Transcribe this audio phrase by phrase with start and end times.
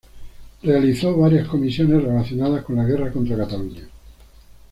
[0.63, 3.87] Realizó varias comisiones relacionadas con la Guerra contra Cataluña.